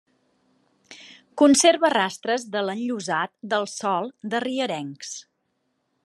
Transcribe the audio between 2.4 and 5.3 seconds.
de l'enllosat del sòl, de rierencs.